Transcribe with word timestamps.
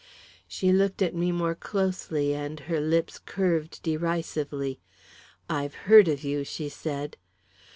She 0.47 0.71
looked 0.73 1.03
at 1.03 1.13
me 1.13 1.31
more 1.31 1.53
closely, 1.53 2.33
and 2.33 2.59
her 2.61 2.79
lips 2.81 3.19
curved 3.19 3.83
derisively. 3.83 4.79
"I've 5.47 5.75
heard 5.85 6.07
of 6.07 6.23
you," 6.23 6.43
she 6.43 6.69
said. 6.69 7.17